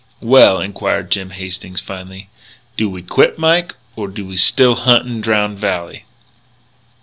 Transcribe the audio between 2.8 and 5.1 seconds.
we quit, Mike, or do we still hunt